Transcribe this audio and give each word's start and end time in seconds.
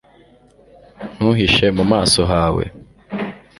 ntuhishe 1.15 1.65
mu 1.77 1.83
maso 1.91 2.21
hawe 2.31 2.63